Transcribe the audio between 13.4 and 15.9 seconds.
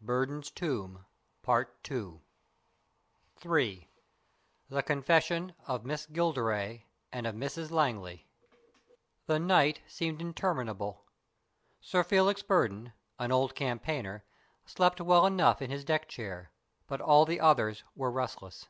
campaigner, slept well enough in his